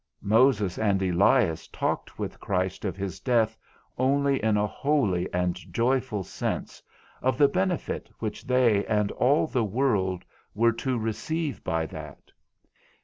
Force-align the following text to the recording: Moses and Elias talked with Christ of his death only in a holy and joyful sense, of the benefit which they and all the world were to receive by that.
Moses 0.23 0.79
and 0.79 0.99
Elias 0.99 1.67
talked 1.67 2.17
with 2.17 2.39
Christ 2.39 2.85
of 2.85 2.97
his 2.97 3.19
death 3.19 3.55
only 3.99 4.43
in 4.43 4.57
a 4.57 4.65
holy 4.65 5.31
and 5.31 5.53
joyful 5.71 6.23
sense, 6.23 6.81
of 7.21 7.37
the 7.37 7.47
benefit 7.47 8.09
which 8.17 8.47
they 8.47 8.83
and 8.87 9.11
all 9.11 9.45
the 9.45 9.63
world 9.63 10.25
were 10.55 10.73
to 10.73 10.97
receive 10.97 11.63
by 11.63 11.85
that. 11.85 12.31